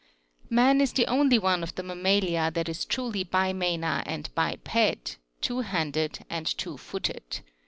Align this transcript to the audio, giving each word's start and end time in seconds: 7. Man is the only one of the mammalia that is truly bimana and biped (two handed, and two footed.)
7. 0.45 0.55
Man 0.55 0.81
is 0.81 0.93
the 0.93 1.05
only 1.05 1.37
one 1.37 1.61
of 1.61 1.75
the 1.75 1.83
mammalia 1.83 2.49
that 2.55 2.67
is 2.67 2.85
truly 2.85 3.23
bimana 3.23 4.01
and 4.07 4.33
biped 4.33 5.19
(two 5.41 5.59
handed, 5.59 6.25
and 6.27 6.47
two 6.57 6.75
footed.) 6.79 7.41